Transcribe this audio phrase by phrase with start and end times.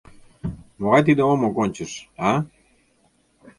[0.79, 1.91] Могай тиде омо кончыш,
[2.29, 2.31] а?